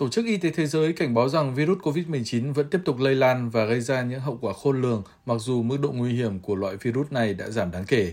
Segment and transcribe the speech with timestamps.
[0.00, 3.14] Tổ chức Y tế Thế giới cảnh báo rằng virus COVID-19 vẫn tiếp tục lây
[3.14, 6.40] lan và gây ra những hậu quả khôn lường mặc dù mức độ nguy hiểm
[6.40, 8.12] của loại virus này đã giảm đáng kể.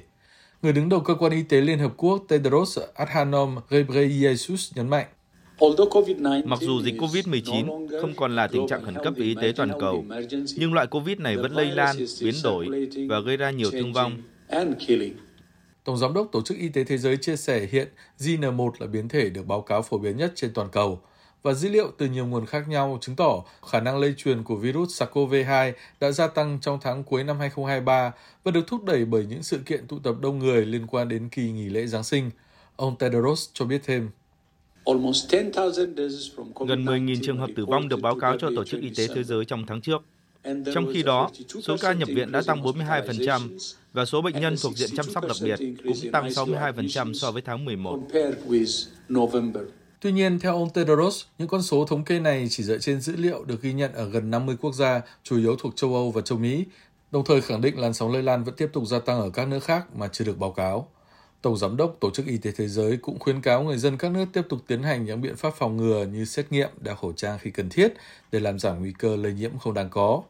[0.62, 5.06] Người đứng đầu cơ quan y tế Liên Hợp Quốc Tedros Adhanom Ghebreyesus nhấn mạnh.
[6.46, 9.72] Mặc dù dịch COVID-19 không còn là tình trạng khẩn cấp về y tế toàn
[9.80, 10.06] cầu,
[10.56, 14.22] nhưng loại COVID này vẫn lây lan, biến đổi và gây ra nhiều thương vong.
[15.84, 17.88] Tổng giám đốc Tổ chức Y tế Thế giới chia sẻ hiện
[18.20, 21.02] JN1 là biến thể được báo cáo phổ biến nhất trên toàn cầu
[21.44, 24.56] và dữ liệu từ nhiều nguồn khác nhau chứng tỏ khả năng lây truyền của
[24.56, 28.12] virus SARS-CoV-2 đã gia tăng trong tháng cuối năm 2023
[28.44, 31.30] và được thúc đẩy bởi những sự kiện tụ tập đông người liên quan đến
[31.30, 32.32] kỳ nghỉ lễ Giáng sinh.
[32.76, 34.10] Ông Tedros cho biết thêm.
[36.68, 39.24] Gần 10.000 trường hợp tử vong được báo cáo cho Tổ chức Y tế Thế
[39.24, 40.02] giới trong tháng trước.
[40.74, 41.30] Trong khi đó,
[41.64, 43.58] số ca nhập viện đã tăng 42%
[43.94, 47.42] và số bệnh nhân thuộc diện chăm sóc đặc biệt cũng tăng 62% so với
[47.42, 48.00] tháng 11.
[50.00, 53.16] Tuy nhiên, theo ông Tedros, những con số thống kê này chỉ dựa trên dữ
[53.16, 56.22] liệu được ghi nhận ở gần 50 quốc gia, chủ yếu thuộc châu Âu và
[56.22, 56.66] châu Mỹ,
[57.12, 59.48] đồng thời khẳng định làn sóng lây lan vẫn tiếp tục gia tăng ở các
[59.48, 60.88] nước khác mà chưa được báo cáo.
[61.42, 64.12] Tổng Giám đốc Tổ chức Y tế Thế giới cũng khuyến cáo người dân các
[64.12, 67.14] nước tiếp tục tiến hành những biện pháp phòng ngừa như xét nghiệm, đeo khẩu
[67.14, 67.94] trang khi cần thiết
[68.32, 70.22] để làm giảm nguy cơ lây nhiễm không đáng có.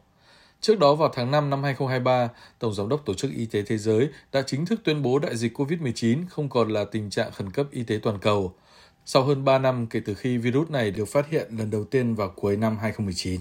[0.60, 3.78] Trước đó vào tháng 5 năm 2023, Tổng Giám đốc Tổ chức Y tế Thế
[3.78, 7.50] giới đã chính thức tuyên bố đại dịch COVID-19 không còn là tình trạng khẩn
[7.50, 8.54] cấp y tế toàn cầu.
[9.10, 12.14] Sau hơn 3 năm kể từ khi virus này được phát hiện lần đầu tiên
[12.14, 13.40] vào cuối năm 2019.